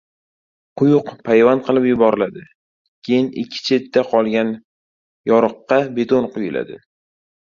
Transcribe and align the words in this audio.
«quyuq» 0.81 1.09
payvand 1.27 1.59
qilib 1.67 1.83
yuboriladi. 1.89 2.45
Keyin 3.07 3.27
ikki 3.41 3.61
chetda 3.67 4.05
qolgan 4.13 4.49
«yoriq»qa 5.33 5.79
beton 6.01 6.27
quyiladi. 6.37 6.79